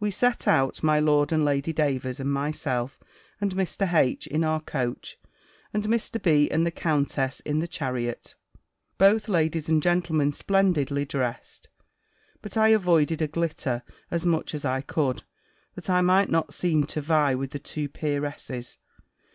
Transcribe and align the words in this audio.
We 0.00 0.10
set 0.10 0.48
out, 0.48 0.82
my 0.82 0.98
Lord 1.00 1.32
and 1.32 1.44
Lady 1.44 1.70
Davers, 1.70 2.18
and 2.18 2.32
myself, 2.32 2.98
and 3.42 3.52
Mr. 3.52 3.92
H. 3.92 4.26
in 4.26 4.42
our 4.42 4.60
coach, 4.62 5.18
and 5.70 5.84
Mr. 5.84 6.22
B. 6.22 6.50
and 6.50 6.64
the 6.64 6.70
countess 6.70 7.40
in 7.40 7.58
the 7.58 7.68
chariot; 7.68 8.36
both 8.96 9.28
ladies 9.28 9.68
and 9.68 9.76
the 9.82 9.84
gentlemen 9.84 10.32
splendidly 10.32 11.04
dressed; 11.04 11.68
but 12.40 12.56
I 12.56 12.68
avoided 12.68 13.20
a 13.20 13.28
glitter 13.28 13.82
as 14.10 14.24
much 14.24 14.54
as 14.54 14.64
I 14.64 14.80
could, 14.80 15.24
that 15.74 15.90
I 15.90 16.00
might 16.00 16.30
not 16.30 16.54
seem 16.54 16.84
to 16.86 17.02
vie 17.02 17.34
with 17.34 17.50
the 17.50 17.58
two 17.58 17.90
peeresses. 17.90 18.78